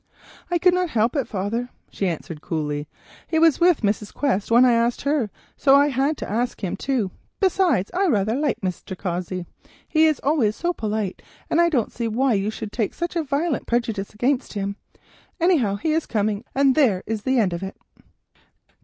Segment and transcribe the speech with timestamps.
[0.49, 2.87] "I could not help it, father," she answered coolly.
[3.27, 4.11] "He was with Mrs.
[4.11, 7.11] Quest when I asked her, so I had to ask him too.
[7.39, 8.97] Besides, I rather like Mr.
[8.97, 9.45] Cossey,
[9.87, 13.21] he is always so polite, and I don't see why you should take such a
[13.23, 14.75] violent prejudice against him.
[15.39, 17.77] Anyhow, he is coming, and there is an end of it."